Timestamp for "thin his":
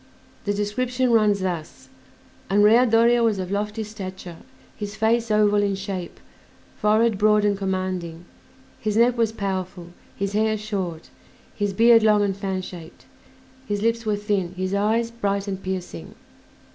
14.15-14.73